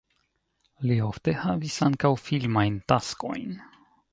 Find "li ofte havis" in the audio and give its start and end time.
0.91-1.77